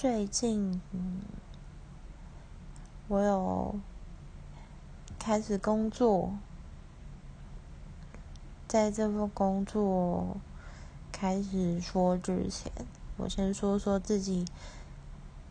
[0.00, 1.20] 最近，嗯，
[3.06, 3.78] 我有
[5.18, 6.32] 开始工作，
[8.66, 10.38] 在这份工作
[11.12, 12.72] 开始说之前，
[13.18, 14.46] 我先说说自己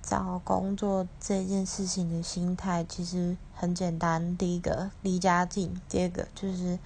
[0.02, 4.36] 找工作这件事情的心态，其实很简单。
[4.36, 6.80] 第一个离家近，第二个就是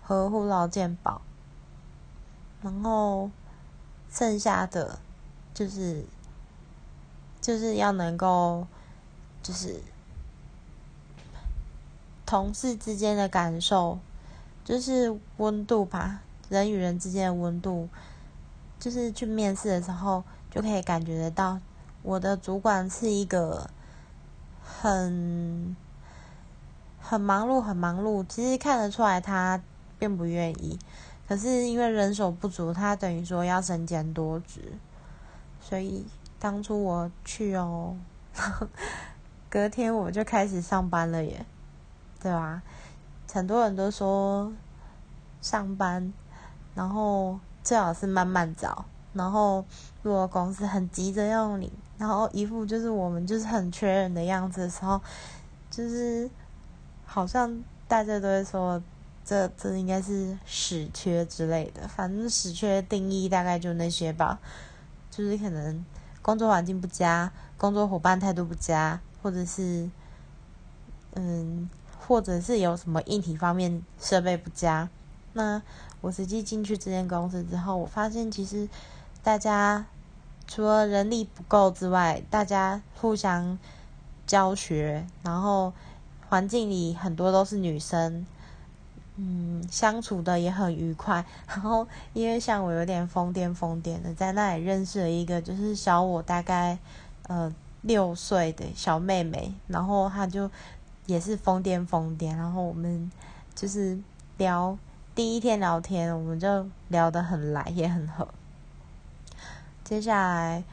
[0.00, 1.20] 合护老健保，
[2.62, 3.30] 然后
[4.08, 4.98] 剩下的
[5.52, 6.06] 就是。
[7.42, 8.68] 就是要能够，
[9.42, 9.80] 就是
[12.24, 13.98] 同事之间的感受，
[14.64, 17.88] 就是温度吧，人与人之间的温度，
[18.78, 21.58] 就是去面试的时候就可以感觉得到，
[22.04, 23.68] 我的主管是一个
[24.62, 25.76] 很
[27.00, 29.60] 很忙碌、很忙碌，其实看得出来他
[29.98, 30.78] 并不愿意，
[31.26, 34.74] 可是因为人手不足，他等于说要身兼多职，
[35.60, 36.06] 所以。
[36.42, 37.96] 当初我去哦，
[39.48, 41.46] 隔天我就开始上班了耶，
[42.20, 42.60] 对吧？
[43.32, 44.52] 很多人都说
[45.40, 46.12] 上班，
[46.74, 49.64] 然后最好是慢慢找，然后
[50.02, 55.00] 如果公司很急着要你，然后一副就是我们就是很缺人的样子的时候，
[55.70, 56.28] 就是
[57.06, 58.82] 好像大家都会说
[59.24, 64.40] 这这应该是死缺之类的，反正死缺定义大概就那些吧，
[65.08, 65.84] 就是可能。
[66.22, 69.90] 工作环境不佳，工作伙伴态度不佳，或者是，
[71.14, 74.88] 嗯，或者是有什么硬体方面设备不佳。
[75.32, 75.60] 那
[76.00, 78.68] 我实际进去这间公司之后，我发现其实
[79.22, 79.84] 大家
[80.46, 83.58] 除了人力不够之外，大家互相
[84.26, 85.72] 教学，然后
[86.28, 88.24] 环境里很多都是女生。
[89.16, 91.22] 嗯，相处的也很愉快。
[91.46, 96.78] 然后，因为像我有点疯癫疯癫的，在那里认识了一个就是小我大概
[97.28, 99.52] 呃六岁的小妹妹。
[99.66, 100.50] 然后她就
[101.04, 102.34] 也是疯癫疯癫。
[102.36, 103.12] 然后我们
[103.54, 103.98] 就是
[104.38, 104.78] 聊
[105.14, 108.26] 第一天聊天，我们就聊得很来，也很合。
[109.84, 110.64] 接下来，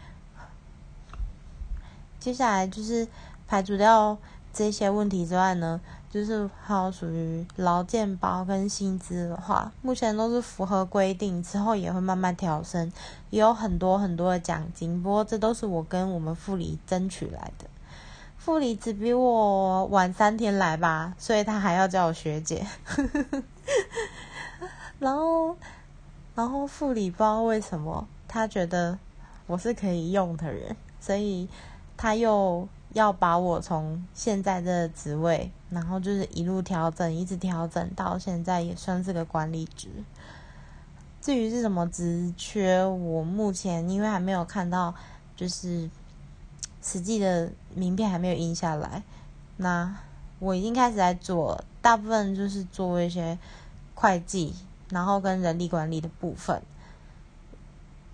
[2.21, 3.05] 接下来就是
[3.47, 4.17] 排除掉
[4.53, 5.81] 这些问题之外呢。
[6.09, 12.91] 就是还有属于劳健包跟薪资的话，目前都是符合规定，之后也会慢慢调升，
[13.29, 15.03] 也有很多很多的奖金。
[15.03, 17.65] 不过这都是我跟我们副理争取来的，
[18.37, 22.65] 副理只比我晚三天来吧，所以他还要叫我学姐。
[24.97, 25.55] 然后，
[26.33, 28.97] 然后副理不知道为什么，他觉得
[29.45, 31.47] 我是可以用的人，所以
[31.95, 32.67] 他又。
[32.93, 39.87] 要把我从现在的职位，然后就是一路调整，一直调整到现在，也算是个管理职。
[41.21, 44.93] 至于是什么职缺，我目前因为还没有看到，
[45.35, 45.89] 就是
[46.81, 49.03] 实际的名片还没有印下来。
[49.57, 49.95] 那
[50.39, 53.37] 我已经开始在做，大部分就是做一些
[53.95, 54.55] 会计，
[54.89, 56.61] 然后跟人力管理的部分。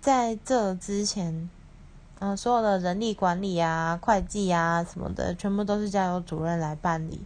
[0.00, 1.48] 在这之前。
[2.18, 7.20] 嗯，所有的人力管理啊、会计啊什么的，全部都是交由主任来办理。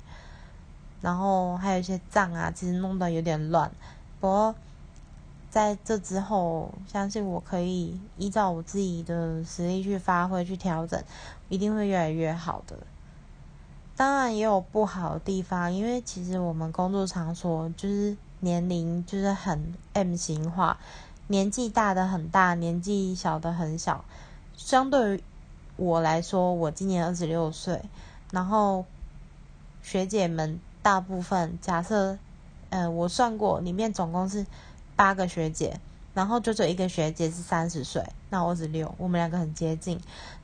[1.00, 3.70] 然后还有一些账啊，其实弄得有点乱。
[4.20, 4.54] 不过
[5.50, 11.02] 在这之后，相信我可以依照我自己的实力去发挥、去调整，
[11.48, 12.76] 一定会越来越好的。
[13.96, 20.78] 当然也有不好的地方，因为其实我们工作场所就是年龄就是很 M 型化，
[21.26, 24.04] 年纪大的很大，年纪小的很小。
[24.56, 25.22] 相对于
[25.76, 27.82] 我来说，我今年二十六岁，
[28.30, 28.84] 然后
[29.82, 32.18] 学姐们大部分假设，
[32.70, 34.46] 呃，我算过，里面总共是
[34.96, 35.78] 八个学姐，
[36.14, 40.00] 然后就只有一个学姐是三十岁，那我二十六，我们两个很接近。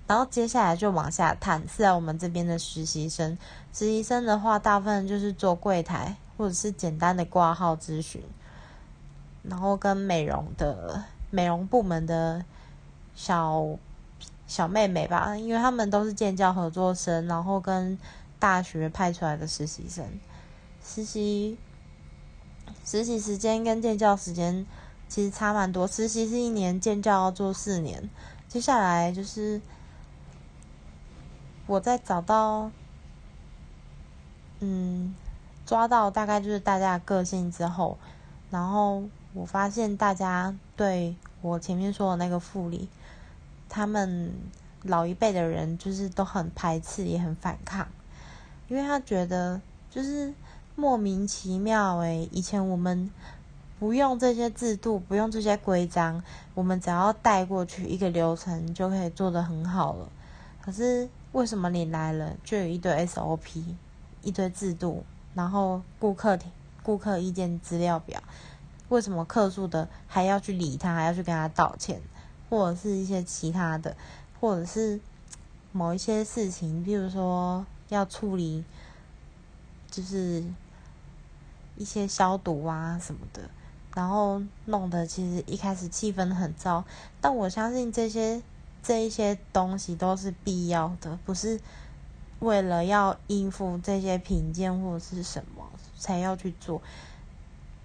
[0.06, 3.36] 然后接下来就往下探，是在我们这边的实习生。
[3.72, 8.22] 实习生的话，大部分就是做柜台或者是简单的挂号咨询，
[9.42, 12.44] 然后跟美容的美容部门的
[13.14, 13.66] 小。
[14.48, 17.98] 小妹妹吧，因为他们都是建教合作生，然后跟
[18.38, 20.04] 大学派出来的实习生，
[20.84, 21.56] 实习
[22.84, 24.66] 实习时间跟建教时间
[25.08, 25.86] 其实差蛮多。
[25.86, 28.08] 实习是一年，建教要做四年。
[28.48, 29.60] 接下来就是
[31.66, 32.70] 我在找到，
[34.60, 35.14] 嗯，
[35.64, 37.98] 抓到大概就是大家的个性之后，
[38.50, 39.02] 然后
[39.34, 42.88] 我发现大家对我前面说的那个复理。
[43.68, 44.32] 他们
[44.84, 47.86] 老一辈的人就是都很排斥，也很反抗，
[48.68, 49.60] 因为他觉得
[49.90, 50.32] 就是
[50.74, 53.10] 莫名其妙诶，以前我们
[53.78, 56.22] 不用这些制度，不用这些规章，
[56.54, 60.08] 我们只要带过去一个流程就可以做得很好了。
[60.62, 63.62] 可是为什么你来了就有一堆 SOP，
[64.22, 65.04] 一堆制度，
[65.34, 66.38] 然后顾客
[66.82, 68.20] 顾客意见资料表，
[68.88, 72.00] 为什么客诉的还要去理他，还要去跟他道歉，
[72.50, 73.96] 或者是一些其他的，
[74.40, 74.98] 或者是
[75.72, 78.64] 某一些事情，比如说要处理，
[79.90, 80.44] 就是
[81.76, 83.42] 一些消毒啊什么的。
[83.94, 86.84] 然后弄得其实一开始气氛很糟，
[87.20, 88.42] 但我相信这些
[88.82, 91.58] 这一些东西都是必要的，不是
[92.40, 95.64] 为了要应付这些品鉴或者是什么
[95.98, 96.82] 才要去做。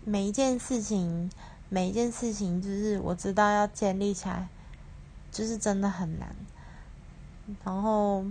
[0.03, 1.31] 每一件事情，
[1.69, 4.50] 每一件事情，就是我知道要建立起来，
[5.31, 6.36] 就是真的很难。
[7.63, 8.25] 然后。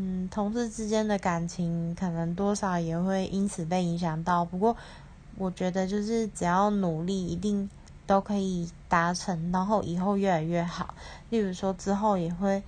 [0.00, 4.44] 嗯，同事之间的感情可能多少也会因此被影响到。
[4.44, 4.76] 不过，
[5.36, 7.68] 我觉得就是只要努力，一定
[8.06, 10.94] 都可以达成，然后以后越来越好。
[11.30, 12.62] 例如说，之后也会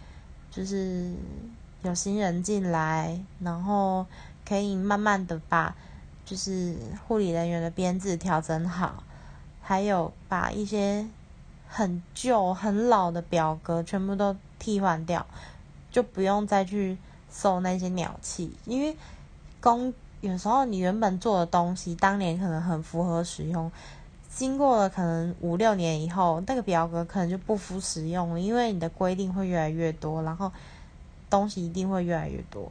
[0.50, 1.15] 就是
[1.82, 4.05] 有新人进来，然后
[4.44, 5.73] 可以慢慢的把
[6.25, 6.75] 就是
[7.06, 9.05] 护理人员的编制调整好，
[9.62, 11.06] 还有把一些
[11.69, 15.25] 很旧、很老的表格全部都替换掉，
[15.93, 16.99] 就不用再去。
[17.32, 18.97] 受那些鸟气，因为
[19.61, 23.71] 工有时候你原本做的东西，当年可能很符合使用，
[24.29, 30.53] 经过了可能五六年以后，那个表格可能就不符使用了，因为你的规定会越来越多，然后
[31.29, 32.71] 东西一定会越来越多。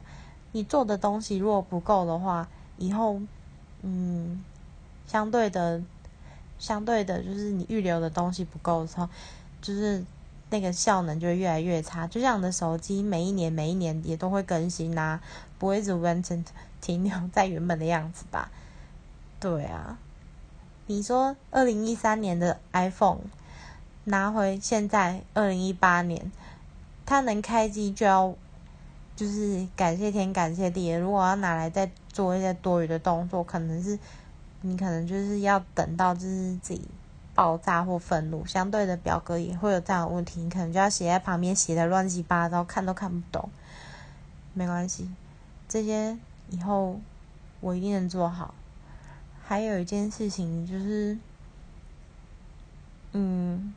[0.52, 3.20] 你做的东西如果不够的话，以后
[3.82, 4.44] 嗯，
[5.06, 5.82] 相对的，
[6.58, 9.08] 相对的，就是你预留的东西不够的时候，
[9.62, 10.04] 就是。
[10.50, 15.20] 那个效能就会越来越差，就像你的手机每一年每一年也都会更新呐，
[15.58, 16.44] 不会一直完全
[16.80, 18.50] 停留在原本的样子吧？
[19.38, 19.96] 对啊，
[20.86, 23.20] 你说二零一三年的 iPhone
[24.04, 26.32] 拿回现在二零一八年，
[27.06, 28.34] 它能开机就要
[29.14, 33.98] 就是感谢天感谢地，如果要拿来再做一些多余的动作，可能是
[34.62, 36.82] 你可能就是要等到就是自己。
[37.34, 43.48] 爆炸或愤怒，相对的表格也会有这样的问题，你可能就要写在旁边，写的乱七八糟，看都看不懂。
[44.52, 45.08] 没关系，
[45.68, 46.18] 这些
[46.50, 47.00] 以后
[47.60, 48.54] 我一定能做好。
[49.42, 51.16] 还有一件事情就是，
[53.12, 53.74] 嗯，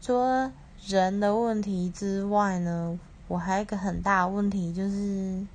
[0.00, 0.52] 除了
[0.86, 2.98] 人的问题之外呢，
[3.28, 5.46] 我还有一个很大的问题就是，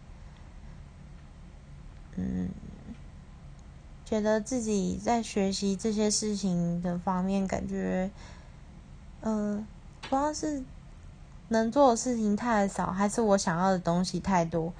[2.16, 2.50] 嗯。
[4.06, 8.12] 觉得自己在学习这些事情的方面，感觉，
[9.22, 9.66] 呃，
[10.02, 10.63] 不知道是
[11.48, 14.72] 能做的事情太少，还是我想要的东西太多。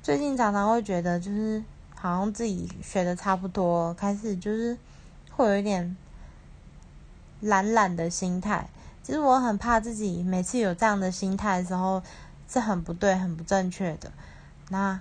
[0.00, 1.60] 最近常常会觉得，就是
[1.96, 4.78] 好像自己学的差不多，开始就是
[5.32, 5.96] 会有一点
[7.40, 8.70] 懒懒的心态。
[9.02, 12.00] 其实我很怕自己每次有这样的心态的时候，
[12.48, 14.12] 是很不对、很不正确的。
[14.68, 15.00] 那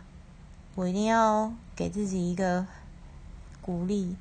[0.73, 2.65] 我一定要给自己一个。
[3.61, 4.15] 鼓励，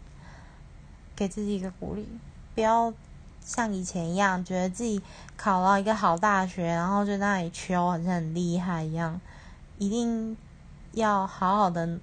[1.16, 2.06] 给自己一个鼓励，
[2.54, 2.92] 不要
[3.42, 5.00] 像以前一样，觉得自己
[5.36, 9.20] 考到一个好大学，然后就在那里求，好像很厉害一样。
[9.78, 10.36] 一定
[10.92, 11.98] 要好好的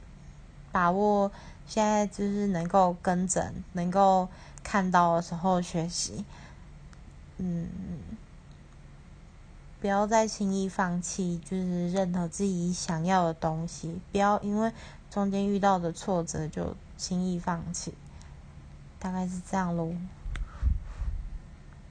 [0.71, 1.31] 把握
[1.67, 4.27] 现在，就是能够跟诊、能够
[4.63, 6.25] 看到的时候学习。
[7.37, 7.67] 嗯，
[9.79, 14.01] 不要再轻易放弃，就是任何自己想要的东西。
[14.11, 14.71] 不要因为
[15.11, 16.75] 中间遇到的挫折就。
[16.97, 17.93] 轻易放弃，
[18.99, 19.93] 大概是这样喽。